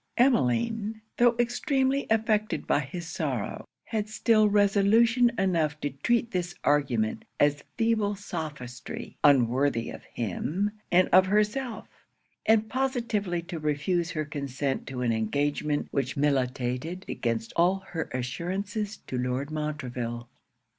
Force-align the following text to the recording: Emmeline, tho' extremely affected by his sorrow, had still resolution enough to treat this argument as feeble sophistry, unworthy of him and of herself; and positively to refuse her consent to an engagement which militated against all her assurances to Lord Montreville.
Emmeline, 0.17 0.99
tho' 1.17 1.35
extremely 1.37 2.07
affected 2.09 2.65
by 2.65 2.79
his 2.79 3.05
sorrow, 3.05 3.63
had 3.83 4.09
still 4.09 4.49
resolution 4.49 5.31
enough 5.37 5.79
to 5.79 5.91
treat 5.91 6.31
this 6.31 6.55
argument 6.63 7.23
as 7.39 7.63
feeble 7.77 8.15
sophistry, 8.15 9.15
unworthy 9.23 9.91
of 9.91 10.03
him 10.05 10.71
and 10.91 11.07
of 11.09 11.27
herself; 11.27 11.87
and 12.47 12.67
positively 12.67 13.43
to 13.43 13.59
refuse 13.59 14.09
her 14.09 14.25
consent 14.25 14.87
to 14.87 15.01
an 15.03 15.11
engagement 15.13 15.87
which 15.91 16.17
militated 16.17 17.05
against 17.07 17.53
all 17.55 17.81
her 17.89 18.09
assurances 18.11 18.97
to 18.97 19.19
Lord 19.19 19.51
Montreville. 19.51 20.27